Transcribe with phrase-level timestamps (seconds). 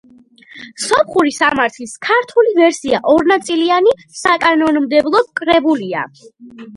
[0.83, 6.03] სომხური სამართლის ქართული ვერსია ორნაწილიანი საკანონმდებლო კრებულია.